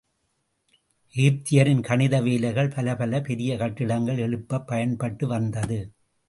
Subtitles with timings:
[1.15, 5.79] எகிப்தியரின் கணித வேலைகள் பலப்பல பெரிய கட்டிடங்களை எழுப்பப் பயன்பட்டு வந்தது.